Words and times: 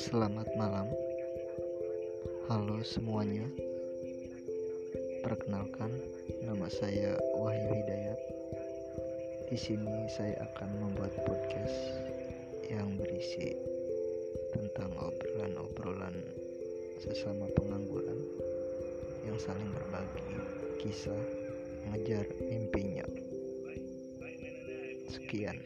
Selamat 0.00 0.48
malam. 0.56 0.88
Halo 2.48 2.80
semuanya. 2.80 3.44
Perkenalkan, 5.20 5.92
nama 6.40 6.72
saya 6.72 7.20
Wahyu 7.36 7.68
Hidayat. 7.68 8.20
Di 9.52 9.60
sini 9.60 10.08
saya 10.08 10.40
akan 10.48 10.72
membuat 10.80 11.12
podcast 11.28 11.76
yang 12.72 12.96
berisi 12.96 13.52
tentang 14.56 14.88
obrolan-obrolan 14.96 16.16
sesama 17.04 17.44
pengangguran 17.52 18.24
yang 19.28 19.36
saling 19.36 19.68
berbagi 19.68 20.40
kisah 20.80 21.24
mengejar 21.84 22.24
mimpinya. 22.48 23.04
Sekian. 25.12 25.60